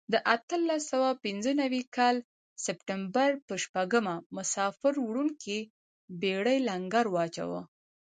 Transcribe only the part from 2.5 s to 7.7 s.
سپټمبر په شپږمه مسافر وړونکې بېړۍ لنګر واچاوه.